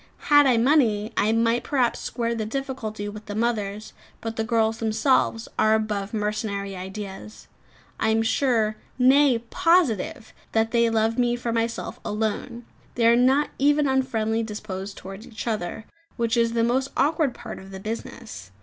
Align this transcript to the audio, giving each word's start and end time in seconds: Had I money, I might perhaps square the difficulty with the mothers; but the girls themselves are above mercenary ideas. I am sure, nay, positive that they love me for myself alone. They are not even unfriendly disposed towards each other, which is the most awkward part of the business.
Had 0.31 0.47
I 0.47 0.57
money, 0.57 1.13
I 1.15 1.31
might 1.31 1.63
perhaps 1.63 1.99
square 1.99 2.33
the 2.33 2.43
difficulty 2.43 3.07
with 3.07 3.27
the 3.27 3.35
mothers; 3.35 3.93
but 4.19 4.35
the 4.35 4.43
girls 4.43 4.79
themselves 4.79 5.47
are 5.59 5.75
above 5.75 6.11
mercenary 6.11 6.75
ideas. 6.75 7.47
I 7.99 8.09
am 8.09 8.23
sure, 8.23 8.77
nay, 8.97 9.37
positive 9.37 10.33
that 10.53 10.71
they 10.71 10.89
love 10.89 11.19
me 11.19 11.35
for 11.35 11.53
myself 11.53 11.99
alone. 12.03 12.65
They 12.95 13.05
are 13.05 13.15
not 13.15 13.51
even 13.59 13.85
unfriendly 13.87 14.41
disposed 14.41 14.97
towards 14.97 15.27
each 15.27 15.45
other, 15.45 15.85
which 16.17 16.35
is 16.35 16.53
the 16.53 16.63
most 16.63 16.89
awkward 16.97 17.35
part 17.35 17.59
of 17.59 17.69
the 17.69 17.79
business. 17.79 18.49